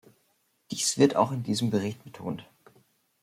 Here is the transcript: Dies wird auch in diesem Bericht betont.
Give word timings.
Dies 0.71 0.97
wird 0.97 1.15
auch 1.15 1.31
in 1.31 1.43
diesem 1.43 1.69
Bericht 1.69 2.03
betont. 2.03 2.49